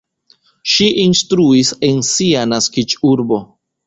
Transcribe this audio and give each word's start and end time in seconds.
Ŝi 0.75 0.85
instruis 1.03 1.69
en 1.89 1.99
sia 2.07 2.47
naskiĝurbo. 2.55 3.39